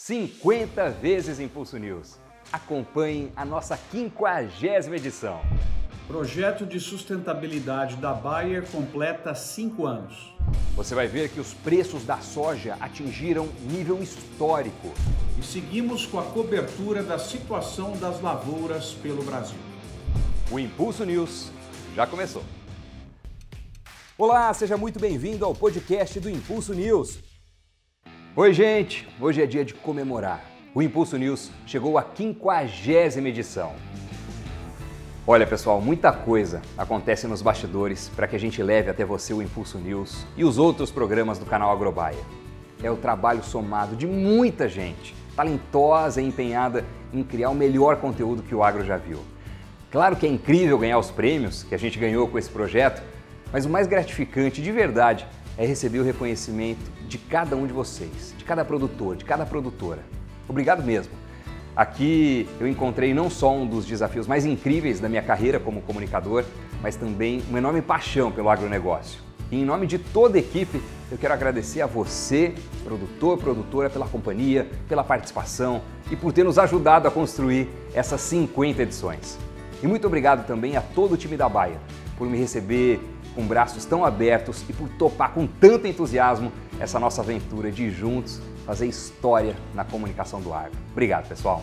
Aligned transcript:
50 0.00 0.90
vezes 0.90 1.40
Impulso 1.40 1.76
News. 1.76 2.20
Acompanhem 2.52 3.32
a 3.34 3.44
nossa 3.44 3.76
quinquagésima 3.76 4.94
edição. 4.94 5.40
Projeto 6.06 6.64
de 6.64 6.78
sustentabilidade 6.78 7.96
da 7.96 8.14
Bayer 8.14 8.64
completa 8.70 9.34
cinco 9.34 9.86
anos. 9.86 10.32
Você 10.76 10.94
vai 10.94 11.08
ver 11.08 11.30
que 11.30 11.40
os 11.40 11.52
preços 11.52 12.04
da 12.04 12.18
soja 12.20 12.76
atingiram 12.78 13.48
nível 13.68 14.00
histórico. 14.00 14.94
E 15.36 15.44
seguimos 15.44 16.06
com 16.06 16.20
a 16.20 16.24
cobertura 16.26 17.02
da 17.02 17.18
situação 17.18 17.96
das 17.96 18.22
lavouras 18.22 18.92
pelo 18.92 19.24
Brasil. 19.24 19.58
O 20.48 20.60
Impulso 20.60 21.04
News 21.04 21.50
já 21.96 22.06
começou. 22.06 22.44
Olá, 24.16 24.54
seja 24.54 24.76
muito 24.76 25.00
bem-vindo 25.00 25.44
ao 25.44 25.56
podcast 25.56 26.20
do 26.20 26.30
Impulso 26.30 26.72
News. 26.72 27.18
Oi, 28.40 28.52
gente! 28.52 29.04
Hoje 29.20 29.42
é 29.42 29.46
dia 29.46 29.64
de 29.64 29.74
comemorar. 29.74 30.44
O 30.72 30.80
Impulso 30.80 31.16
News 31.18 31.50
chegou 31.66 31.98
à 31.98 32.04
quinquagésima 32.04 33.30
edição. 33.30 33.72
Olha, 35.26 35.44
pessoal, 35.44 35.80
muita 35.80 36.12
coisa 36.12 36.62
acontece 36.78 37.26
nos 37.26 37.42
bastidores 37.42 38.08
para 38.14 38.28
que 38.28 38.36
a 38.36 38.38
gente 38.38 38.62
leve 38.62 38.88
até 38.88 39.04
você 39.04 39.34
o 39.34 39.42
Impulso 39.42 39.76
News 39.78 40.24
e 40.36 40.44
os 40.44 40.56
outros 40.56 40.88
programas 40.88 41.36
do 41.36 41.46
canal 41.46 41.72
Agrobaia. 41.72 42.24
É 42.80 42.88
o 42.88 42.96
trabalho 42.96 43.42
somado 43.42 43.96
de 43.96 44.06
muita 44.06 44.68
gente, 44.68 45.16
talentosa 45.34 46.22
e 46.22 46.28
empenhada 46.28 46.84
em 47.12 47.24
criar 47.24 47.50
o 47.50 47.56
melhor 47.56 47.96
conteúdo 47.96 48.44
que 48.44 48.54
o 48.54 48.62
agro 48.62 48.84
já 48.84 48.96
viu. 48.96 49.18
Claro 49.90 50.14
que 50.14 50.26
é 50.26 50.30
incrível 50.30 50.78
ganhar 50.78 51.00
os 51.00 51.10
prêmios 51.10 51.64
que 51.64 51.74
a 51.74 51.78
gente 51.78 51.98
ganhou 51.98 52.28
com 52.28 52.38
esse 52.38 52.50
projeto, 52.50 53.02
mas 53.52 53.64
o 53.64 53.68
mais 53.68 53.88
gratificante 53.88 54.62
de 54.62 54.70
verdade 54.70 55.26
é 55.58 55.66
receber 55.66 55.98
o 55.98 56.04
reconhecimento 56.04 56.80
de 57.08 57.18
cada 57.18 57.56
um 57.56 57.66
de 57.66 57.72
vocês, 57.72 58.32
de 58.38 58.44
cada 58.44 58.64
produtor, 58.64 59.16
de 59.16 59.24
cada 59.24 59.44
produtora. 59.44 60.02
Obrigado 60.48 60.84
mesmo. 60.84 61.12
Aqui 61.74 62.48
eu 62.60 62.66
encontrei 62.66 63.12
não 63.12 63.28
só 63.28 63.52
um 63.52 63.66
dos 63.66 63.84
desafios 63.84 64.26
mais 64.26 64.46
incríveis 64.46 65.00
da 65.00 65.08
minha 65.08 65.22
carreira 65.22 65.58
como 65.58 65.82
comunicador, 65.82 66.44
mas 66.80 66.96
também 66.96 67.42
uma 67.48 67.58
enorme 67.58 67.82
paixão 67.82 68.30
pelo 68.30 68.48
agronegócio. 68.48 69.20
E 69.50 69.60
em 69.60 69.64
nome 69.64 69.86
de 69.86 69.98
toda 69.98 70.36
a 70.36 70.40
equipe, 70.40 70.80
eu 71.10 71.18
quero 71.18 71.34
agradecer 71.34 71.80
a 71.80 71.86
você, 71.86 72.54
produtor, 72.84 73.38
produtora, 73.38 73.90
pela 73.90 74.06
companhia, 74.06 74.68
pela 74.88 75.02
participação 75.02 75.82
e 76.10 76.16
por 76.16 76.32
ter 76.32 76.44
nos 76.44 76.58
ajudado 76.58 77.08
a 77.08 77.10
construir 77.10 77.68
essas 77.94 78.20
50 78.20 78.82
edições. 78.82 79.38
E 79.82 79.86
muito 79.86 80.06
obrigado 80.06 80.46
também 80.46 80.76
a 80.76 80.80
todo 80.80 81.12
o 81.12 81.16
time 81.16 81.36
da 81.36 81.48
Baia 81.48 81.80
por 82.16 82.28
me 82.28 82.36
receber 82.36 83.00
com 83.38 83.46
braços 83.46 83.84
tão 83.84 84.04
abertos 84.04 84.64
e 84.68 84.72
por 84.72 84.88
topar 84.88 85.32
com 85.32 85.46
tanto 85.46 85.86
entusiasmo 85.86 86.52
essa 86.80 86.98
nossa 86.98 87.22
aventura 87.22 87.70
de 87.70 87.88
juntos 87.88 88.40
fazer 88.66 88.88
história 88.88 89.54
na 89.72 89.84
comunicação 89.84 90.40
do 90.40 90.52
agro. 90.52 90.72
Obrigado, 90.90 91.28
pessoal. 91.28 91.62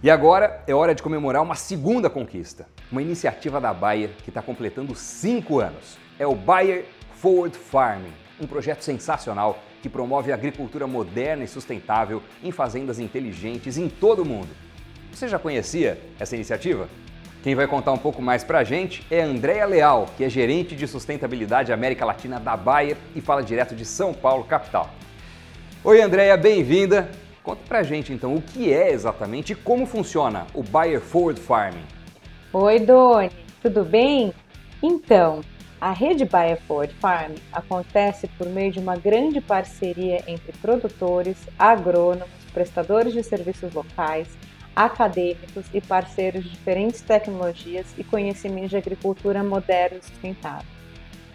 E 0.00 0.08
agora 0.08 0.62
é 0.68 0.72
hora 0.72 0.94
de 0.94 1.02
comemorar 1.02 1.42
uma 1.42 1.56
segunda 1.56 2.08
conquista, 2.08 2.68
uma 2.92 3.02
iniciativa 3.02 3.60
da 3.60 3.74
Bayer 3.74 4.10
que 4.22 4.30
está 4.30 4.40
completando 4.40 4.94
cinco 4.94 5.58
anos. 5.58 5.98
É 6.16 6.24
o 6.24 6.36
Bayer 6.36 6.84
Forward 7.16 7.58
Farming, 7.58 8.12
um 8.40 8.46
projeto 8.46 8.82
sensacional 8.82 9.58
que 9.82 9.88
promove 9.88 10.30
a 10.30 10.36
agricultura 10.36 10.86
moderna 10.86 11.42
e 11.42 11.48
sustentável 11.48 12.22
em 12.40 12.52
fazendas 12.52 13.00
inteligentes 13.00 13.76
em 13.76 13.88
todo 13.88 14.22
o 14.22 14.24
mundo. 14.24 14.50
Você 15.12 15.26
já 15.26 15.40
conhecia 15.40 16.00
essa 16.20 16.36
iniciativa? 16.36 16.88
Quem 17.44 17.54
vai 17.54 17.66
contar 17.66 17.92
um 17.92 17.98
pouco 17.98 18.22
mais 18.22 18.42
para 18.42 18.60
a 18.60 18.64
gente 18.64 19.06
é 19.10 19.20
Andréa 19.20 19.66
Leal, 19.66 20.06
que 20.16 20.24
é 20.24 20.30
gerente 20.30 20.74
de 20.74 20.88
sustentabilidade 20.88 21.74
América 21.74 22.02
Latina 22.02 22.40
da 22.40 22.56
Bayer 22.56 22.96
e 23.14 23.20
fala 23.20 23.42
direto 23.42 23.74
de 23.74 23.84
São 23.84 24.14
Paulo, 24.14 24.44
capital. 24.44 24.88
Oi, 25.84 26.00
Andréa, 26.00 26.38
bem-vinda. 26.38 27.10
Conta 27.42 27.60
para 27.68 27.80
a 27.80 27.82
gente 27.82 28.14
então 28.14 28.34
o 28.34 28.40
que 28.40 28.72
é 28.72 28.90
exatamente 28.90 29.52
e 29.52 29.54
como 29.54 29.84
funciona 29.84 30.46
o 30.54 30.62
Bayer 30.62 31.02
Forward 31.02 31.38
Farming. 31.38 31.84
Oi, 32.50 32.78
Doni, 32.80 33.30
tudo 33.60 33.84
bem? 33.84 34.32
Então, 34.82 35.42
a 35.78 35.92
rede 35.92 36.24
Bayer 36.24 36.58
Forward 36.62 36.94
Farming 36.94 37.42
acontece 37.52 38.26
por 38.38 38.48
meio 38.48 38.72
de 38.72 38.78
uma 38.78 38.96
grande 38.96 39.42
parceria 39.42 40.24
entre 40.26 40.50
produtores, 40.62 41.36
agrônomos, 41.58 42.30
prestadores 42.54 43.12
de 43.12 43.22
serviços 43.22 43.74
locais, 43.74 44.28
acadêmicos 44.74 45.66
e 45.72 45.80
parceiros 45.80 46.44
de 46.44 46.50
diferentes 46.50 47.00
tecnologias 47.00 47.86
e 47.96 48.02
conhecimentos 48.02 48.70
de 48.70 48.76
agricultura 48.76 49.42
moderna 49.42 49.98
e 49.98 50.04
sustentável. 50.04 50.66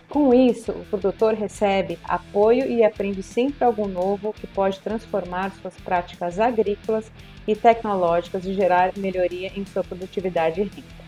Com 0.10 0.34
isso, 0.34 0.72
o 0.72 0.86
produtor 0.86 1.36
recebe 1.36 2.00
apoio 2.04 2.66
e 2.66 2.84
aprende 2.84 3.22
sempre 3.22 3.64
algo 3.64 3.88
novo 3.88 4.34
que 4.34 4.48
pode 4.48 4.80
transformar 4.80 5.52
suas 5.52 5.76
práticas 5.76 6.40
agrícolas 6.40 7.12
e 7.48 7.56
tecnológicas 7.56 8.44
e 8.44 8.54
gerar 8.54 8.92
melhoria 8.98 9.52
em 9.56 9.66
sua 9.66 9.84
produtividade 9.84 10.62
e 10.62 10.64
renda. 10.64 11.00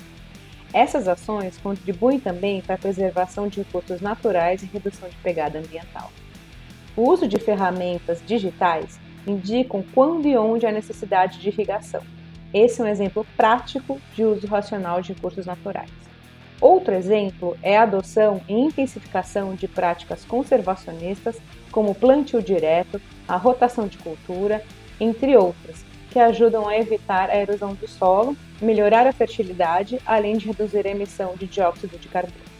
Essas 0.71 1.07
ações 1.07 1.57
contribuem 1.57 2.19
também 2.19 2.61
para 2.61 2.75
a 2.75 2.77
preservação 2.77 3.47
de 3.47 3.61
recursos 3.61 3.99
naturais 3.99 4.61
e 4.61 4.67
redução 4.67 5.09
de 5.09 5.17
pegada 5.17 5.59
ambiental. 5.59 6.11
O 6.95 7.09
uso 7.09 7.27
de 7.27 7.39
ferramentas 7.39 8.21
digitais 8.25 8.99
indicam 9.25 9.83
quando 9.93 10.27
e 10.27 10.37
onde 10.37 10.65
há 10.65 10.71
necessidade 10.71 11.39
de 11.39 11.49
irrigação 11.49 12.01
esse 12.53 12.81
é 12.81 12.83
um 12.83 12.87
exemplo 12.87 13.25
prático 13.37 13.99
de 14.15 14.23
uso 14.23 14.47
racional 14.47 15.01
de 15.01 15.13
recursos 15.13 15.45
naturais. 15.45 15.89
Outro 16.59 16.93
exemplo 16.93 17.57
é 17.63 17.77
a 17.77 17.83
adoção 17.83 18.41
e 18.47 18.53
intensificação 18.53 19.55
de 19.55 19.67
práticas 19.67 20.23
conservacionistas, 20.23 21.37
como 21.71 21.95
plantio 21.95 22.41
direto, 22.41 23.01
a 23.27 23.35
rotação 23.35 23.87
de 23.87 23.97
cultura, 23.97 24.63
entre 24.99 25.35
outras, 25.35 25.83
que 26.11 26.19
ajudam 26.19 26.67
a 26.67 26.77
evitar 26.77 27.29
a 27.29 27.37
erosão 27.37 27.73
do 27.73 27.87
solo, 27.87 28.37
melhorar 28.61 29.07
a 29.07 29.13
fertilidade, 29.13 29.99
além 30.05 30.37
de 30.37 30.45
reduzir 30.45 30.85
a 30.85 30.91
emissão 30.91 31.33
de 31.35 31.47
dióxido 31.47 31.97
de 31.97 32.07
carbono. 32.07 32.51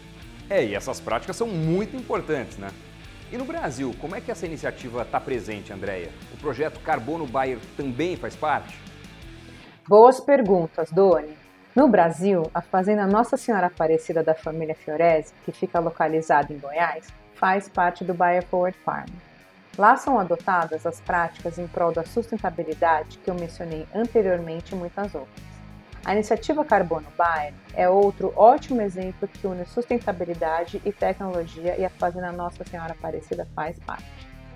É, 0.50 0.66
e 0.66 0.74
essas 0.74 1.00
práticas 1.00 1.36
são 1.36 1.48
muito 1.48 1.96
importantes, 1.96 2.58
né? 2.58 2.70
E 3.32 3.38
no 3.38 3.46
Brasil, 3.46 3.96
como 4.02 4.16
é 4.16 4.20
que 4.20 4.32
essa 4.32 4.46
iniciativa 4.46 5.04
está 5.04 5.20
presente, 5.20 5.72
Andréia? 5.72 6.10
O 6.34 6.38
projeto 6.38 6.80
Carbono 6.80 7.26
Bayer 7.26 7.60
também 7.78 8.18
faz 8.18 8.36
parte? 8.36 8.78
Boas 9.88 10.20
perguntas, 10.20 10.92
Doni. 10.92 11.36
No 11.76 11.88
Brasil, 11.88 12.44
a 12.54 12.62
fazenda 12.62 13.08
Nossa 13.08 13.36
Senhora 13.36 13.66
Aparecida 13.66 14.24
da 14.24 14.36
família 14.36 14.76
Fiorese, 14.76 15.34
que 15.44 15.52
fica 15.52 15.80
localizada 15.80 16.54
em 16.54 16.60
Goiás, 16.60 17.08
faz 17.34 17.68
parte 17.68 18.04
do 18.04 18.14
Bayer 18.14 18.46
Forward 18.46 18.78
Farm. 18.86 19.10
Lá 19.78 19.98
são 19.98 20.20
adotadas 20.20 20.86
as 20.86 21.02
práticas 21.02 21.58
em 21.58 21.66
prol 21.66 21.92
da 21.92 22.04
sustentabilidade 22.04 23.18
que 23.18 23.30
eu 23.30 23.34
mencionei 23.34 23.88
anteriormente 23.94 24.76
e 24.76 24.78
muitas 24.78 25.16
outras. 25.16 25.52
A 26.06 26.14
iniciativa 26.14 26.64
Carbono 26.64 27.08
Bayer 27.18 27.54
é 27.74 27.90
outro 27.90 28.32
ótimo 28.36 28.82
exemplo 28.82 29.28
que 29.28 29.48
une 29.48 29.66
sustentabilidade 29.66 30.80
e 30.86 30.92
tecnologia 30.92 31.76
e 31.76 31.84
a 31.84 31.90
fazenda 31.90 32.32
Nossa 32.32 32.64
Senhora 32.64 32.92
Aparecida 32.94 33.48
faz 33.56 33.80
parte. 33.80 34.06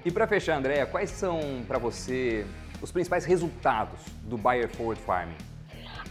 E 0.06 0.12
para 0.12 0.28
fechar, 0.28 0.58
Andréa, 0.58 0.86
quais 0.86 1.10
são 1.10 1.64
para 1.68 1.80
você 1.80 2.46
os 2.86 2.92
principais 2.92 3.26
resultados 3.26 4.00
do 4.24 4.38
Bayer 4.38 4.70
Forward 4.70 5.02
Farming? 5.02 5.36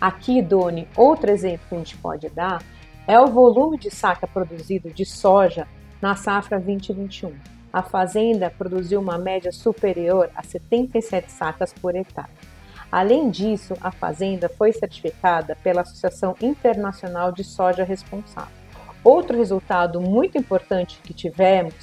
Aqui, 0.01 0.43
Doni, 0.43 0.89
outro 0.97 1.31
exemplo 1.31 1.67
que 1.69 1.75
a 1.75 1.79
gente 1.79 1.97
pode 1.97 2.29
dar 2.29 2.63
é 3.07 3.19
o 3.19 3.29
volume 3.29 3.79
de 3.79 3.91
saca 3.91 4.27
produzido 4.27 4.91
de 4.91 5.05
soja 5.07 5.69
na 6.03 6.17
safra 6.17 6.59
2021. 6.59 7.33
A 7.73 7.83
fazenda 7.83 8.51
produziu 8.51 9.01
uma 9.01 9.17
média 9.17 9.53
superior 9.53 10.31
a 10.35 10.43
77 10.43 11.31
sacas 11.31 11.73
por 11.73 11.95
hectare. 11.95 12.29
Além 12.91 13.31
disso, 13.31 13.75
a 13.81 13.91
fazenda 13.91 14.49
foi 14.49 14.73
certificada 14.73 15.57
pela 15.63 15.83
Associação 15.83 16.35
Internacional 16.41 17.31
de 17.33 17.45
Soja 17.45 17.85
Responsável. 17.85 18.53
Outro 19.03 19.37
resultado 19.37 20.01
muito 20.01 20.39
importante 20.39 20.99
que 21.03 21.15
tivemos 21.15 21.75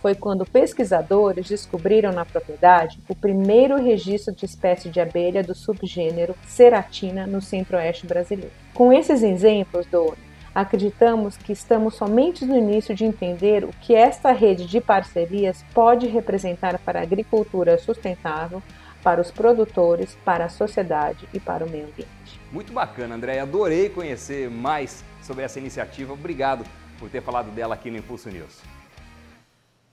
foi 0.00 0.14
quando 0.14 0.46
pesquisadores 0.46 1.48
descobriram 1.48 2.12
na 2.12 2.24
propriedade 2.24 2.98
o 3.08 3.14
primeiro 3.14 3.76
registro 3.76 4.34
de 4.34 4.44
espécie 4.44 4.88
de 4.88 5.00
abelha 5.00 5.42
do 5.42 5.54
subgênero 5.54 6.34
Ceratina 6.46 7.26
no 7.26 7.40
centro-oeste 7.40 8.06
brasileiro. 8.06 8.52
Com 8.74 8.92
esses 8.92 9.22
exemplos, 9.22 9.86
Douro, 9.86 10.16
acreditamos 10.54 11.36
que 11.36 11.52
estamos 11.52 11.94
somente 11.94 12.44
no 12.44 12.56
início 12.56 12.94
de 12.94 13.04
entender 13.04 13.64
o 13.64 13.72
que 13.80 13.94
esta 13.94 14.32
rede 14.32 14.66
de 14.66 14.80
parcerias 14.80 15.64
pode 15.74 16.06
representar 16.06 16.78
para 16.78 17.00
a 17.00 17.02
agricultura 17.02 17.78
sustentável, 17.78 18.62
para 19.02 19.20
os 19.20 19.30
produtores, 19.30 20.16
para 20.24 20.46
a 20.46 20.48
sociedade 20.48 21.26
e 21.32 21.40
para 21.40 21.64
o 21.64 21.70
meio 21.70 21.84
ambiente. 21.84 22.40
Muito 22.52 22.72
bacana, 22.72 23.14
André. 23.14 23.38
Adorei 23.38 23.88
conhecer 23.88 24.50
mais 24.50 25.04
sobre 25.22 25.44
essa 25.44 25.58
iniciativa. 25.58 26.12
Obrigado 26.12 26.64
por 26.98 27.08
ter 27.08 27.22
falado 27.22 27.50
dela 27.50 27.74
aqui 27.74 27.90
no 27.90 27.96
Impulso 27.96 28.28
News. 28.28 28.60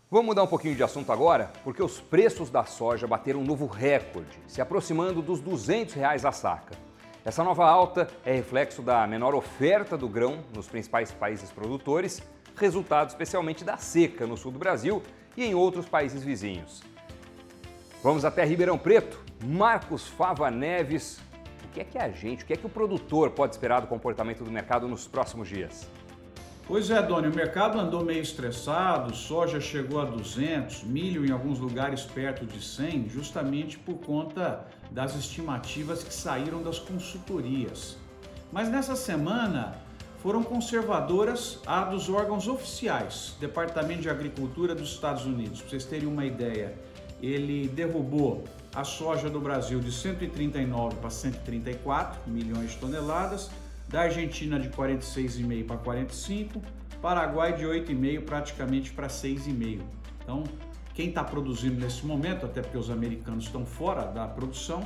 Vamos 0.10 0.28
mudar 0.28 0.44
um 0.44 0.48
pouquinho 0.48 0.74
de 0.74 0.82
assunto 0.82 1.12
agora, 1.12 1.52
porque 1.66 1.84
os 1.84 2.00
preços 2.00 2.50
da 2.50 2.64
soja 2.64 3.06
bateram 3.06 3.42
um 3.42 3.44
novo 3.44 3.66
recorde, 3.66 4.40
se 4.48 4.62
aproximando 4.62 5.22
dos 5.22 5.42
200 5.42 5.96
reais 5.96 6.24
a 6.24 6.32
saca. 6.32 6.76
Essa 7.26 7.44
nova 7.44 7.70
alta 7.70 8.08
é 8.26 8.32
reflexo 8.32 8.82
da 8.82 9.06
menor 9.06 9.36
oferta 9.36 9.98
do 9.98 10.08
grão 10.08 10.46
nos 10.56 10.66
principais 10.66 11.12
países 11.12 11.52
produtores, 11.52 12.24
resultado 12.56 13.10
especialmente 13.10 13.66
da 13.66 13.76
seca 13.76 14.26
no 14.26 14.38
sul 14.38 14.50
do 14.50 14.58
Brasil 14.58 15.04
e 15.36 15.44
em 15.44 15.54
outros 15.54 15.86
países 15.86 16.24
vizinhos. 16.24 16.82
Vamos 18.02 18.24
até 18.24 18.46
Ribeirão 18.46 18.78
Preto. 18.78 19.22
Marcos 19.44 20.08
Fava 20.08 20.50
Neves. 20.50 21.20
O 21.66 21.68
que 21.74 21.82
é 21.82 21.84
que 21.84 21.98
a 21.98 22.10
gente, 22.10 22.46
o 22.46 22.48
que 22.48 22.54
é 22.54 22.56
que 22.56 22.66
o 22.66 22.70
produtor 22.70 23.32
pode 23.32 23.56
esperar 23.56 23.82
do 23.82 23.88
comportamento 23.88 24.42
do 24.42 24.50
mercado 24.50 24.88
nos 24.88 25.06
próximos 25.06 25.50
dias? 25.50 25.86
Pois 26.68 26.90
é, 26.90 27.02
Doni, 27.02 27.30
o 27.30 27.34
mercado 27.34 27.80
andou 27.80 28.04
meio 28.04 28.22
estressado, 28.22 29.16
soja 29.16 29.62
chegou 29.62 30.02
a 30.02 30.04
200, 30.04 30.84
milho 30.84 31.26
em 31.26 31.32
alguns 31.32 31.60
lugares 31.60 32.02
perto 32.02 32.46
de 32.46 32.62
100, 32.62 33.08
justamente 33.08 33.80
por 33.80 34.00
conta 34.00 34.66
das 34.92 35.16
estimativas 35.16 36.04
que 36.04 36.14
saíram 36.14 36.62
das 36.62 36.78
consultorias. 36.78 37.96
Mas 38.52 38.68
nessa 38.68 38.98
semana 38.98 39.78
foram 40.22 40.44
conservadoras 40.44 41.62
a 41.66 41.86
dos 41.86 42.10
órgãos 42.10 42.50
oficiais, 42.50 43.34
Departamento 43.40 44.02
de 44.02 44.10
Agricultura 44.10 44.76
dos 44.76 44.90
Estados 44.90 45.26
Unidos. 45.26 45.62
Para 45.62 45.70
vocês 45.70 45.86
terem 45.86 46.10
uma 46.10 46.26
ideia, 46.26 46.76
ele 47.22 47.70
derrubou 47.70 48.44
a 48.76 48.84
soja 48.84 49.30
do 49.30 49.40
Brasil 49.40 49.80
de 49.80 49.94
139 49.94 50.98
para 50.98 51.10
134 51.10 52.30
milhões 52.30 52.72
de 52.72 52.78
toneladas, 52.78 53.50
da 53.88 54.02
Argentina 54.02 54.60
de 54.60 54.70
46,5 54.70 55.66
para 55.66 55.78
45, 55.78 56.62
Paraguai 57.02 57.56
de 57.56 57.64
8,5 57.64 58.22
praticamente 58.24 58.92
para 58.92 59.08
6,5. 59.08 59.82
Então, 60.22 60.44
quem 60.94 61.10
está 61.10 61.24
produzindo 61.24 61.80
nesse 61.80 62.06
momento, 62.06 62.46
até 62.46 62.62
porque 62.62 62.78
os 62.78 62.90
americanos 62.90 63.46
estão 63.46 63.66
fora 63.66 64.04
da 64.04 64.28
produção, 64.28 64.84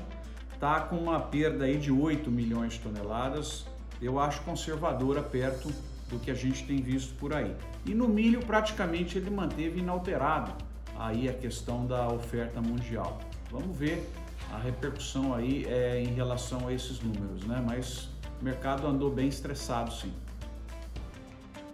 está 0.53 0.81
com 0.81 0.97
uma 0.97 1.19
perda 1.19 1.65
aí 1.65 1.77
de 1.77 1.91
8 1.91 2.29
milhões 2.29 2.73
de 2.73 2.79
toneladas. 2.79 3.65
Eu 4.01 4.19
acho 4.19 4.41
conservadora 4.41 5.23
perto 5.23 5.71
do 6.09 6.19
que 6.19 6.29
a 6.29 6.33
gente 6.33 6.65
tem 6.65 6.81
visto 6.81 7.15
por 7.15 7.33
aí. 7.33 7.55
E 7.85 7.95
no 7.95 8.07
milho 8.07 8.45
praticamente 8.45 9.17
ele 9.17 9.29
manteve 9.29 9.79
inalterado 9.79 10.51
aí 10.97 11.29
a 11.29 11.33
questão 11.33 11.87
da 11.87 12.07
oferta 12.09 12.61
mundial. 12.61 13.19
Vamos 13.49 13.75
ver 13.75 14.07
a 14.51 14.57
repercussão 14.57 15.33
aí 15.33 15.65
é, 15.65 16.01
em 16.01 16.13
relação 16.13 16.67
a 16.67 16.73
esses 16.73 16.99
números, 16.99 17.45
né? 17.45 17.63
Mas 17.65 18.09
o 18.41 18.43
mercado 18.43 18.87
andou 18.87 19.11
bem 19.11 19.27
estressado, 19.27 19.93
sim. 19.93 20.11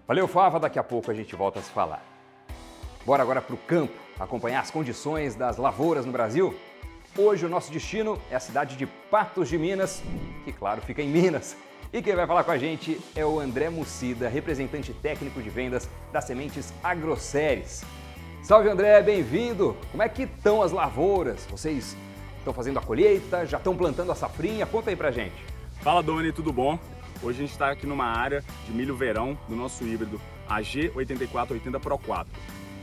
Valeu, 0.06 0.28
Fava. 0.28 0.60
Daqui 0.60 0.78
a 0.78 0.84
pouco 0.84 1.10
a 1.10 1.14
gente 1.14 1.36
volta 1.36 1.60
a 1.60 1.62
se 1.64 1.72
falar. 1.72 2.04
Bora 3.06 3.24
agora 3.24 3.42
para 3.42 3.56
o 3.56 3.58
campo 3.58 3.94
acompanhar 4.20 4.60
as 4.60 4.70
condições 4.70 5.34
das 5.34 5.58
lavouras 5.58 6.06
no 6.06 6.12
Brasil? 6.12 6.54
Hoje 7.18 7.46
o 7.46 7.50
nosso 7.50 7.72
destino 7.72 8.20
é 8.30 8.36
a 8.36 8.40
cidade 8.40 8.76
de 8.76 8.86
Patos 8.86 9.48
de 9.48 9.58
Minas, 9.58 10.04
que 10.44 10.52
claro 10.52 10.82
fica 10.82 11.02
em 11.02 11.08
Minas. 11.08 11.56
E 11.92 12.02
quem 12.02 12.16
vai 12.16 12.28
falar 12.28 12.44
com 12.44 12.52
a 12.52 12.58
gente 12.58 13.00
é 13.16 13.26
o 13.26 13.40
André 13.40 13.70
Mucida, 13.70 14.28
representante 14.28 14.94
técnico 14.94 15.42
de 15.42 15.50
vendas 15.50 15.90
das 16.12 16.26
sementes 16.26 16.74
Agroceres. 16.84 17.84
Salve 18.44 18.70
André, 18.70 19.02
bem-vindo! 19.02 19.76
Como 19.90 20.04
é 20.04 20.10
que 20.10 20.24
estão 20.24 20.62
as 20.62 20.74
lavouras? 20.74 21.46
Vocês 21.50 21.96
estão 22.38 22.54
fazendo 22.54 22.78
a 22.78 22.82
colheita? 22.82 23.46
Já 23.46 23.58
estão 23.58 23.76
plantando 23.76 24.12
a 24.12 24.16
safrinha? 24.16 24.66
Conta 24.66 24.90
aí 24.90 24.96
pra 24.96 25.12
gente. 25.12 25.57
Fala 25.88 26.04
Doni, 26.04 26.34
tudo 26.34 26.52
bom? 26.52 26.78
Hoje 27.24 27.38
a 27.38 27.42
gente 27.44 27.52
está 27.52 27.72
aqui 27.72 27.88
numa 27.88 28.04
área 28.04 28.44
de 28.66 28.74
milho 28.74 28.94
verão 28.94 29.38
do 29.48 29.56
nosso 29.56 29.86
híbrido 29.86 30.20
AG8480 30.50 31.80
Pro 31.80 31.98
4. 31.98 32.28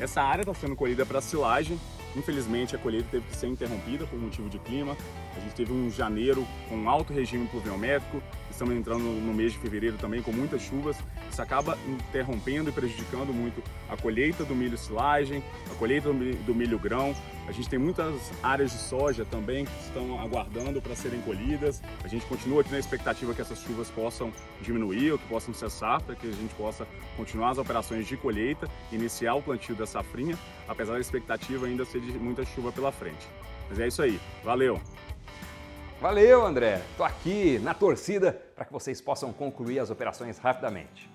Essa 0.01 0.23
área 0.23 0.41
está 0.41 0.55
sendo 0.55 0.75
colhida 0.75 1.05
para 1.05 1.21
silagem. 1.21 1.79
Infelizmente 2.17 2.75
a 2.75 2.79
colheita 2.79 3.07
teve 3.11 3.27
que 3.27 3.37
ser 3.37 3.49
interrompida 3.49 4.07
por 4.07 4.19
motivo 4.19 4.49
de 4.49 4.59
clima. 4.59 4.97
A 5.37 5.41
gente 5.41 5.55
teve 5.55 5.71
um 5.71 5.91
janeiro 5.91 6.47
com 6.67 6.89
alto 6.89 7.13
regime 7.13 7.47
pluviométrico, 7.47 8.23
estamos 8.51 8.75
entrando 8.75 9.03
no 9.03 9.35
mês 9.35 9.53
de 9.53 9.59
fevereiro 9.59 9.99
também 9.99 10.23
com 10.23 10.33
muitas 10.33 10.63
chuvas. 10.63 10.97
Isso 11.35 11.43
acaba 11.43 11.77
interrompendo 11.89 12.71
e 12.71 12.73
prejudicando 12.73 13.35
muito 13.35 13.61
a 13.89 13.97
colheita 13.97 14.45
do 14.45 14.55
milho 14.55 14.79
silagem, 14.79 15.43
a 15.69 15.75
colheita 15.75 16.13
do 16.13 16.55
milho 16.55 16.79
grão. 16.79 17.13
A 17.49 17.51
gente 17.51 17.69
tem 17.69 17.77
muitas 17.77 18.31
áreas 18.41 18.71
de 18.71 18.79
soja 18.79 19.25
também 19.25 19.65
que 19.65 19.81
estão 19.81 20.21
aguardando 20.21 20.81
para 20.81 20.95
serem 20.95 21.21
colhidas. 21.23 21.83
A 22.05 22.07
gente 22.07 22.25
continua 22.27 22.61
aqui 22.61 22.71
na 22.71 22.79
expectativa 22.79 23.35
que 23.35 23.41
essas 23.41 23.59
chuvas 23.59 23.91
possam 23.91 24.33
diminuir 24.61 25.11
ou 25.11 25.19
que 25.19 25.27
possam 25.27 25.53
cessar 25.53 26.01
para 26.05 26.15
que 26.15 26.29
a 26.29 26.33
gente 26.33 26.55
possa 26.55 26.87
continuar 27.17 27.51
as 27.51 27.59
operações 27.59 28.07
de 28.07 28.17
colheita, 28.17 28.69
iniciar 28.93 29.35
o 29.35 29.43
plantio 29.43 29.75
da 29.75 29.87
safrinha, 29.87 30.39
apesar 30.69 30.93
da 30.93 31.01
expectativa 31.01 31.67
ainda 31.67 31.85
ser 31.85 32.01
de 32.01 32.13
muita 32.13 32.45
chuva 32.45 32.71
pela 32.71 32.93
frente. 32.93 33.27
Mas 33.69 33.81
é 33.81 33.89
isso 33.89 34.01
aí. 34.03 34.21
Valeu! 34.45 34.81
Valeu, 36.01 36.47
André. 36.47 36.81
Tô 36.97 37.03
aqui 37.03 37.59
na 37.59 37.75
torcida 37.75 38.33
para 38.55 38.65
que 38.65 38.73
vocês 38.73 39.01
possam 39.01 39.33
concluir 39.33 39.81
as 39.81 39.91
operações 39.91 40.39
rapidamente. 40.39 41.13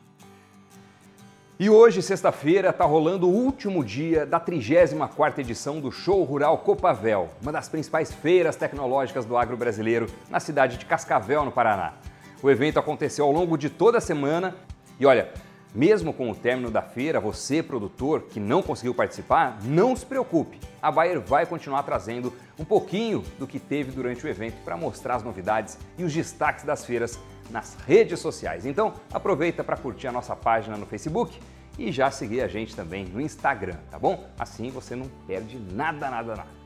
E 1.62 1.70
hoje, 1.70 2.02
sexta-feira, 2.02 2.70
está 2.70 2.86
rolando 2.86 3.28
o 3.28 3.34
último 3.34 3.84
dia 3.84 4.26
da 4.26 4.40
34ª 4.40 5.40
edição 5.40 5.82
do 5.82 5.92
Show 5.92 6.24
Rural 6.24 6.60
Copavel, 6.60 7.28
uma 7.42 7.52
das 7.52 7.68
principais 7.68 8.14
feiras 8.14 8.56
tecnológicas 8.56 9.26
do 9.26 9.36
agro 9.36 9.58
brasileiro, 9.58 10.08
na 10.30 10.40
cidade 10.40 10.78
de 10.78 10.86
Cascavel, 10.86 11.44
no 11.44 11.52
Paraná. 11.52 11.96
O 12.42 12.50
evento 12.50 12.80
aconteceu 12.80 13.26
ao 13.26 13.34
longo 13.34 13.58
de 13.58 13.70
toda 13.70 13.98
a 13.98 14.02
semana 14.02 14.56
e 14.98 15.06
olha, 15.06 15.34
mesmo 15.74 16.12
com 16.12 16.32
o 16.32 16.36
término 16.36 16.72
da 16.72 16.82
feira, 16.82 17.20
você, 17.20 17.62
produtor, 17.62 18.24
que 18.24 18.40
não 18.40 18.62
conseguiu 18.62 18.94
participar, 18.94 19.60
não 19.64 19.96
se 19.96 20.06
preocupe. 20.06 20.60
A 20.82 20.92
Bayer 20.92 21.20
vai 21.22 21.46
continuar 21.46 21.84
trazendo 21.84 22.34
um 22.58 22.66
pouquinho 22.66 23.24
do 23.38 23.46
que 23.46 23.60
teve 23.60 23.92
durante 23.92 24.26
o 24.26 24.30
evento 24.30 24.56
para 24.64 24.76
mostrar 24.76 25.16
as 25.16 25.24
novidades 25.24 25.78
e 25.98 26.04
os 26.04 26.14
destaques 26.14 26.64
das 26.64 26.86
feiras 26.86 27.20
nas 27.50 27.76
redes 27.86 28.20
sociais. 28.20 28.66
Então, 28.66 28.94
aproveita 29.12 29.64
para 29.64 29.78
curtir 29.78 30.08
a 30.08 30.12
nossa 30.12 30.36
página 30.36 30.78
no 30.78 30.86
Facebook 30.86 31.40
e 31.78 31.92
já 31.92 32.12
seguir 32.12 32.42
a 32.42 32.48
gente 32.48 32.76
também 32.76 33.06
no 33.06 33.22
Instagram, 33.22 33.78
tá 33.90 33.98
bom? 33.98 34.28
Assim 34.38 34.70
você 34.70 34.96
não 34.96 35.08
perde 35.26 35.58
nada, 35.72 36.10
nada, 36.10 36.36
nada. 36.36 36.60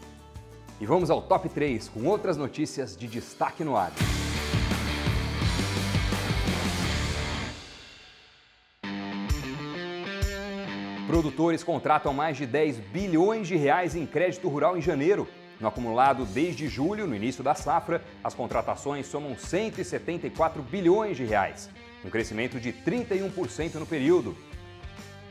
E 0.82 0.86
vamos 0.86 1.10
ao 1.10 1.22
top 1.22 1.48
3 1.50 1.88
com 1.90 2.06
outras 2.06 2.36
notícias 2.36 2.98
de 2.98 3.08
destaque 3.08 3.64
no 3.64 3.78
ar. 3.78 3.92
Produtores 11.14 11.64
contratam 11.64 12.12
mais 12.12 12.38
de 12.38 12.48
10 12.48 12.80
bilhões 12.92 13.48
de 13.48 13.56
reais 13.56 13.96
em 13.96 14.04
crédito 14.04 14.50
rural 14.50 14.76
em 14.76 14.82
janeiro. 14.82 15.28
No 15.60 15.68
acumulado 15.68 16.26
desde 16.26 16.68
julho, 16.68 17.06
no 17.06 17.16
início 17.16 17.44
da 17.44 17.54
safra, 17.54 18.04
as 18.24 18.34
contratações 18.34 19.06
somam 19.06 19.38
174 19.38 20.64
bilhões 20.64 21.16
de 21.16 21.24
reais, 21.24 21.70
um 22.04 22.10
crescimento 22.10 22.60
de 22.60 22.74
31% 22.74 23.76
no 23.76 23.86
período. 23.86 24.36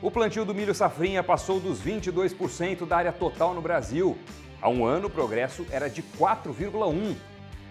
O 0.00 0.08
plantio 0.08 0.44
do 0.44 0.54
milho 0.54 0.72
safrinha 0.72 1.20
passou 1.20 1.58
dos 1.58 1.82
22% 1.82 2.86
da 2.86 2.98
área 2.98 3.12
total 3.12 3.52
no 3.52 3.60
Brasil. 3.60 4.16
Há 4.60 4.68
um 4.68 4.84
ano, 4.84 5.08
o 5.08 5.10
progresso 5.10 5.66
era 5.68 5.90
de 5.90 6.00
4,1%. 6.00 7.16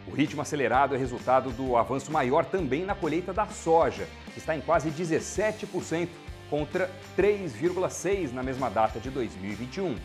O 0.05 0.11
ritmo 0.11 0.41
acelerado 0.41 0.95
é 0.95 0.97
resultado 0.97 1.49
do 1.51 1.77
avanço 1.77 2.11
maior 2.11 2.43
também 2.43 2.83
na 2.83 2.93
colheita 2.93 3.31
da 3.31 3.45
soja, 3.47 4.05
que 4.33 4.39
está 4.39 4.53
em 4.53 4.59
quase 4.59 4.91
17%, 4.91 6.09
contra 6.51 6.91
3,6 7.17 8.33
na 8.33 8.43
mesma 8.43 8.69
data 8.69 8.99
de 8.99 9.09
2021. 9.09 9.95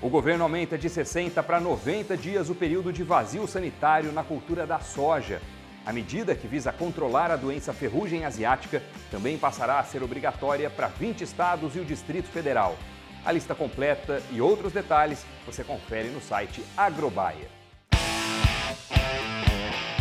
O 0.00 0.08
governo 0.08 0.44
aumenta 0.44 0.78
de 0.78 0.88
60 0.88 1.42
para 1.42 1.60
90 1.60 2.16
dias 2.16 2.48
o 2.48 2.54
período 2.54 2.92
de 2.92 3.02
vazio 3.02 3.46
sanitário 3.48 4.12
na 4.12 4.22
cultura 4.22 4.64
da 4.64 4.78
soja. 4.78 5.42
A 5.84 5.92
medida, 5.92 6.36
que 6.36 6.46
visa 6.46 6.72
controlar 6.72 7.32
a 7.32 7.36
doença 7.36 7.72
ferrugem 7.72 8.24
asiática, 8.24 8.80
também 9.10 9.36
passará 9.36 9.80
a 9.80 9.84
ser 9.84 10.02
obrigatória 10.02 10.70
para 10.70 10.86
20 10.86 11.22
estados 11.22 11.74
e 11.74 11.80
o 11.80 11.84
Distrito 11.84 12.28
Federal. 12.28 12.76
A 13.24 13.32
lista 13.32 13.54
completa 13.54 14.22
e 14.30 14.40
outros 14.40 14.72
detalhes 14.72 15.26
você 15.44 15.64
confere 15.64 16.08
no 16.08 16.20
site 16.20 16.62
Agrobaia. 16.76 17.59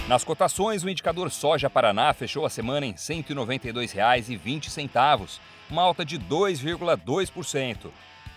Nas 0.09 0.23
cotações, 0.23 0.83
o 0.83 0.89
indicador 0.89 1.29
soja 1.29 1.69
Paraná 1.69 2.11
fechou 2.13 2.43
a 2.43 2.49
semana 2.49 2.83
em 2.83 2.93
R$ 2.93 2.97
192,20, 2.97 5.39
uma 5.69 5.83
alta 5.83 6.03
de 6.03 6.17
2,2%. 6.17 7.91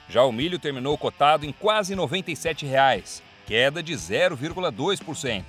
Já 0.07 0.23
o 0.23 0.31
milho 0.31 0.59
terminou 0.59 0.99
cotado 0.99 1.47
em 1.47 1.53
quase 1.53 1.95
97 1.95 2.67
reais, 2.67 3.23
queda 3.47 3.83
de 3.83 3.95
0,2%. 3.95 5.45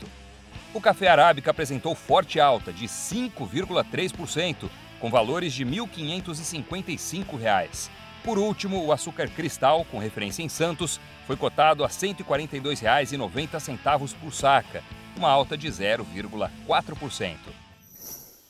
O 0.74 0.80
café 0.80 1.10
arábica 1.10 1.52
apresentou 1.52 1.94
forte 1.94 2.40
alta 2.40 2.72
de 2.72 2.86
5,3%, 2.86 4.70
com 5.02 5.10
valores 5.10 5.52
de 5.52 5.66
1.555 5.66 7.38
reais. 7.38 7.92
Por 8.24 8.38
último, 8.38 8.86
o 8.86 8.94
açúcar 8.94 9.28
cristal, 9.28 9.84
com 9.92 10.00
referência 10.00 10.42
em 10.42 10.48
Santos, 10.48 11.02
foi 11.28 11.36
cotado 11.36 11.84
a 11.84 11.88
R$ 11.88 11.94
142,90 11.94 14.16
por 14.22 14.32
saca, 14.32 14.82
uma 15.18 15.30
alta 15.30 15.58
de 15.58 15.68
0,4%. 15.68 17.38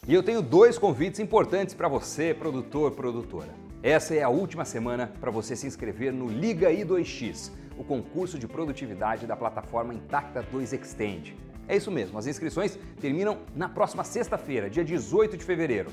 E 0.07 0.13
eu 0.13 0.21
tenho 0.21 0.41
dois 0.41 0.77
convites 0.77 1.19
importantes 1.19 1.73
para 1.73 1.87
você, 1.87 2.33
produtor, 2.33 2.91
produtora. 2.91 3.49
Essa 3.81 4.15
é 4.15 4.23
a 4.23 4.29
última 4.29 4.65
semana 4.65 5.11
para 5.19 5.31
você 5.31 5.55
se 5.55 5.67
inscrever 5.67 6.11
no 6.11 6.27
Liga 6.27 6.71
I2X, 6.71 7.51
o 7.77 7.83
concurso 7.83 8.37
de 8.37 8.47
produtividade 8.47 9.25
da 9.25 9.35
plataforma 9.35 9.93
Intacta 9.93 10.41
2 10.41 10.73
Extend. 10.73 11.35
É 11.67 11.77
isso 11.77 11.89
mesmo, 11.89 12.17
as 12.17 12.27
inscrições 12.27 12.77
terminam 12.99 13.39
na 13.55 13.69
próxima 13.69 14.03
sexta-feira, 14.03 14.69
dia 14.69 14.83
18 14.83 15.37
de 15.37 15.43
fevereiro. 15.43 15.91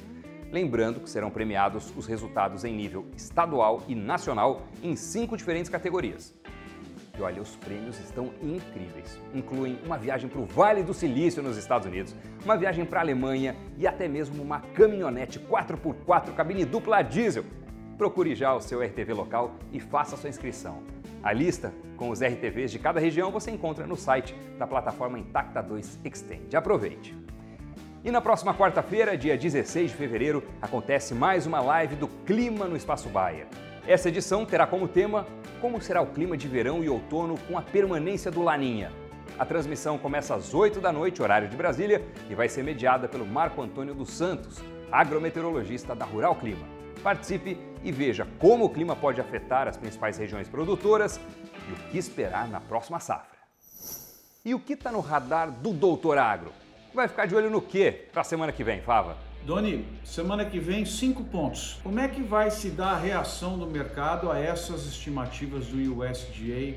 Lembrando 0.50 0.98
que 0.98 1.08
serão 1.08 1.30
premiados 1.30 1.92
os 1.96 2.06
resultados 2.06 2.64
em 2.64 2.74
nível 2.74 3.06
estadual 3.16 3.82
e 3.86 3.94
nacional 3.94 4.66
em 4.82 4.96
cinco 4.96 5.36
diferentes 5.36 5.70
categorias. 5.70 6.34
E 7.18 7.22
olha, 7.22 7.42
os 7.42 7.56
prêmios 7.56 7.98
estão 8.00 8.30
incríveis. 8.42 9.18
Incluem 9.34 9.78
uma 9.84 9.98
viagem 9.98 10.28
para 10.28 10.40
o 10.40 10.46
Vale 10.46 10.82
do 10.82 10.94
Silício 10.94 11.42
nos 11.42 11.56
Estados 11.56 11.86
Unidos, 11.86 12.14
uma 12.44 12.56
viagem 12.56 12.84
para 12.84 13.00
a 13.00 13.02
Alemanha 13.02 13.56
e 13.76 13.86
até 13.86 14.08
mesmo 14.08 14.42
uma 14.42 14.60
caminhonete 14.74 15.38
4x4 15.38 16.34
cabine 16.34 16.64
dupla 16.64 17.02
diesel. 17.02 17.44
Procure 17.98 18.34
já 18.34 18.54
o 18.54 18.60
seu 18.60 18.82
RTV 18.82 19.12
local 19.12 19.56
e 19.72 19.78
faça 19.78 20.16
sua 20.16 20.30
inscrição. 20.30 20.82
A 21.22 21.32
lista 21.32 21.72
com 21.96 22.08
os 22.08 22.22
RTVs 22.22 22.70
de 22.70 22.78
cada 22.78 22.98
região 22.98 23.30
você 23.30 23.50
encontra 23.50 23.86
no 23.86 23.96
site 23.96 24.34
da 24.58 24.66
plataforma 24.66 25.18
Intacta 25.18 25.62
2 25.62 26.00
Extend. 26.02 26.56
Aproveite! 26.56 27.14
E 28.02 28.10
na 28.10 28.22
próxima 28.22 28.54
quarta-feira, 28.54 29.18
dia 29.18 29.36
16 29.36 29.90
de 29.90 29.96
fevereiro, 29.96 30.42
acontece 30.62 31.14
mais 31.14 31.46
uma 31.46 31.60
live 31.60 31.96
do 31.96 32.08
Clima 32.08 32.66
no 32.66 32.74
Espaço 32.74 33.10
Baia. 33.10 33.46
Essa 33.86 34.08
edição 34.08 34.46
terá 34.46 34.66
como 34.66 34.88
tema 34.88 35.26
Como 35.60 35.80
será 35.80 36.00
o 36.00 36.06
clima 36.06 36.38
de 36.38 36.48
verão 36.48 36.82
e 36.82 36.88
outono 36.88 37.36
com 37.46 37.58
a 37.58 37.62
permanência 37.62 38.30
do 38.30 38.42
Laninha. 38.42 38.90
A 39.38 39.44
transmissão 39.44 39.98
começa 39.98 40.34
às 40.34 40.54
8 40.54 40.80
da 40.80 40.90
noite, 40.90 41.22
horário 41.22 41.48
de 41.48 41.56
Brasília, 41.56 42.02
e 42.30 42.34
vai 42.34 42.48
ser 42.48 42.64
mediada 42.64 43.06
pelo 43.06 43.26
Marco 43.26 43.60
Antônio 43.60 43.94
dos 43.94 44.10
Santos, 44.10 44.58
agrometeorologista 44.90 45.94
da 45.94 46.06
Rural 46.06 46.34
Clima. 46.36 46.66
Participe 47.02 47.58
e 47.84 47.92
veja 47.92 48.26
como 48.38 48.64
o 48.64 48.70
clima 48.70 48.96
pode 48.96 49.20
afetar 49.20 49.68
as 49.68 49.76
principais 49.76 50.16
regiões 50.16 50.48
produtoras 50.48 51.20
e 51.68 51.72
o 51.72 51.90
que 51.90 51.98
esperar 51.98 52.48
na 52.48 52.60
próxima 52.60 52.98
safra. 52.98 53.38
E 54.42 54.54
o 54.54 54.60
que 54.60 54.72
está 54.72 54.90
no 54.90 55.00
radar 55.00 55.50
do 55.50 55.74
Doutor 55.74 56.16
Agro? 56.16 56.52
Vai 56.94 57.06
ficar 57.06 57.26
de 57.26 57.34
olho 57.34 57.50
no 57.50 57.60
quê 57.60 58.08
para 58.10 58.22
a 58.22 58.24
semana 58.24 58.50
que 58.50 58.64
vem, 58.64 58.80
Fava? 58.80 59.29
Doni, 59.44 59.86
semana 60.04 60.44
que 60.44 60.58
vem, 60.60 60.84
cinco 60.84 61.24
pontos. 61.24 61.78
Como 61.82 61.98
é 61.98 62.06
que 62.06 62.22
vai 62.22 62.50
se 62.50 62.68
dar 62.68 62.90
a 62.92 62.98
reação 62.98 63.58
do 63.58 63.66
mercado 63.66 64.30
a 64.30 64.38
essas 64.38 64.86
estimativas 64.86 65.66
do 65.66 65.78
USDA, 65.78 66.76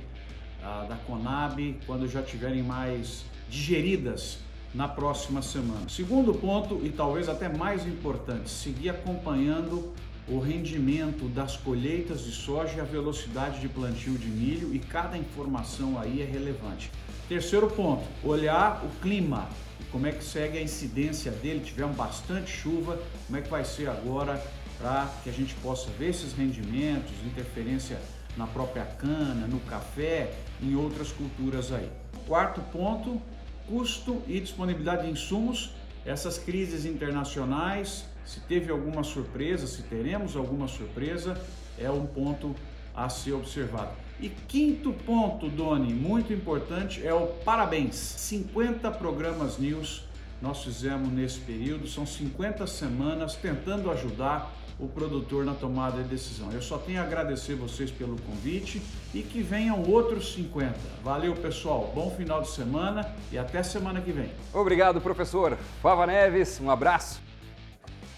ah, 0.63 0.85
da 0.87 0.95
Conab, 0.95 1.77
quando 1.85 2.07
já 2.07 2.21
tiverem 2.21 2.63
mais 2.63 3.25
digeridas 3.49 4.39
na 4.73 4.87
próxima 4.87 5.41
semana? 5.41 5.89
Segundo 5.89 6.33
ponto, 6.33 6.79
e 6.83 6.89
talvez 6.89 7.27
até 7.27 7.49
mais 7.49 7.85
importante, 7.85 8.49
seguir 8.49 8.91
acompanhando 8.91 9.93
o 10.25 10.39
rendimento 10.39 11.27
das 11.27 11.57
colheitas 11.57 12.23
de 12.23 12.31
soja 12.31 12.77
e 12.77 12.79
a 12.79 12.85
velocidade 12.85 13.59
de 13.59 13.67
plantio 13.67 14.13
de 14.13 14.27
milho, 14.27 14.73
e 14.73 14.79
cada 14.79 15.17
informação 15.17 15.99
aí 15.99 16.21
é 16.21 16.25
relevante. 16.25 16.89
Terceiro 17.27 17.69
ponto, 17.69 18.03
olhar 18.23 18.83
o 18.83 18.89
clima 19.01 19.49
como 19.93 20.07
é 20.07 20.11
que 20.11 20.23
segue 20.23 20.57
a 20.57 20.61
incidência 20.61 21.31
dele, 21.31 21.59
tivemos 21.59 21.95
bastante 21.95 22.51
chuva, 22.51 22.99
como 23.27 23.37
é 23.37 23.41
que 23.41 23.49
vai 23.49 23.63
ser 23.63 23.87
agora 23.87 24.43
para 24.79 25.07
que 25.23 25.29
a 25.29 25.31
gente 25.31 25.53
possa 25.55 25.87
ver 25.91 26.09
esses 26.09 26.33
rendimentos, 26.33 27.11
interferência 27.23 28.01
na 28.35 28.47
própria 28.47 28.85
cana, 28.85 29.45
no 29.45 29.59
café, 29.59 30.33
em 30.59 30.75
outras 30.75 31.11
culturas 31.11 31.71
aí. 31.71 31.87
Quarto 32.27 32.59
ponto, 32.71 33.21
custo 33.67 34.19
e 34.27 34.39
disponibilidade 34.39 35.03
de 35.03 35.11
insumos. 35.11 35.75
Essas 36.03 36.39
crises 36.39 36.85
internacionais, 36.85 38.05
se 38.25 38.39
teve 38.39 38.71
alguma 38.71 39.03
surpresa, 39.03 39.67
se 39.67 39.83
teremos 39.83 40.35
alguma 40.35 40.67
surpresa, 40.67 41.39
é 41.77 41.91
um 41.91 42.07
ponto 42.07 42.55
a 42.95 43.09
ser 43.09 43.33
observado. 43.33 43.91
E 44.19 44.29
quinto 44.29 44.93
ponto, 45.05 45.49
Doni, 45.49 45.93
muito 45.93 46.31
importante, 46.31 47.05
é 47.05 47.13
o 47.13 47.27
parabéns. 47.27 47.95
50 47.95 48.89
programas 48.91 49.57
news 49.57 50.05
nós 50.41 50.61
fizemos 50.61 51.09
nesse 51.09 51.39
período, 51.39 51.87
são 51.87 52.05
50 52.05 52.67
semanas 52.67 53.35
tentando 53.35 53.89
ajudar 53.89 54.53
o 54.79 54.87
produtor 54.87 55.45
na 55.45 55.53
tomada 55.53 56.03
de 56.03 56.09
decisão. 56.09 56.51
Eu 56.51 56.61
só 56.61 56.77
tenho 56.77 56.99
a 56.99 57.03
agradecer 57.03 57.55
vocês 57.55 57.89
pelo 57.89 58.19
convite 58.21 58.81
e 59.13 59.21
que 59.21 59.41
venham 59.41 59.81
outros 59.83 60.33
50. 60.33 60.73
Valeu, 61.03 61.33
pessoal. 61.35 61.91
Bom 61.95 62.11
final 62.11 62.41
de 62.41 62.49
semana 62.49 63.09
e 63.31 63.37
até 63.37 63.63
semana 63.63 64.01
que 64.01 64.11
vem. 64.11 64.31
Obrigado, 64.53 64.99
professor. 64.99 65.57
Fava 65.81 66.05
Neves, 66.05 66.59
um 66.59 66.69
abraço. 66.69 67.21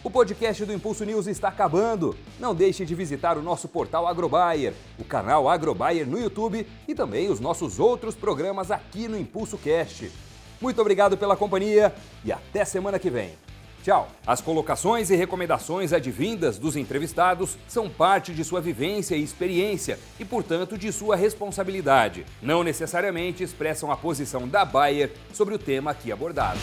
O 0.05 0.09
podcast 0.12 0.63
do 0.63 0.71
Impulso 0.71 1.03
News 1.03 1.25
está 1.25 1.47
acabando. 1.47 2.15
Não 2.39 2.53
deixe 2.53 2.85
de 2.85 2.93
visitar 2.93 3.39
o 3.39 3.41
nosso 3.41 3.67
portal 3.67 4.05
Agrobayer, 4.05 4.71
o 5.00 5.03
canal 5.03 5.50
Agrobayer 5.50 6.05
no 6.05 6.19
YouTube 6.19 6.67
e 6.88 6.93
também 6.93 7.27
os 7.27 7.39
nossos 7.39 7.79
outros 7.79 8.13
programas 8.13 8.69
aqui 8.69 9.07
no 9.07 9.17
Impulso 9.17 9.57
Cast. 9.57 10.12
Muito 10.62 10.79
obrigado 10.79 11.17
pela 11.17 11.35
companhia 11.35 11.91
e 12.24 12.31
até 12.31 12.63
semana 12.63 13.00
que 13.00 13.09
vem. 13.09 13.31
Tchau! 13.83 14.07
As 14.27 14.41
colocações 14.41 15.09
e 15.09 15.15
recomendações 15.15 15.91
advindas 15.91 16.59
dos 16.59 16.75
entrevistados 16.75 17.57
são 17.67 17.89
parte 17.89 18.31
de 18.31 18.43
sua 18.43 18.62
vivência 18.62 19.15
e 19.15 19.24
experiência 19.24 19.97
e, 20.19 20.24
portanto, 20.24 20.77
de 20.77 20.91
sua 20.91 21.15
responsabilidade. 21.15 22.27
Não 22.43 22.63
necessariamente 22.63 23.41
expressam 23.41 23.91
a 23.91 23.97
posição 23.97 24.47
da 24.47 24.63
Bayer 24.63 25.12
sobre 25.33 25.55
o 25.55 25.59
tema 25.59 25.89
aqui 25.89 26.12
abordado. 26.12 26.59